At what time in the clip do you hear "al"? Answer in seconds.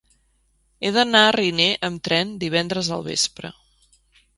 2.97-3.09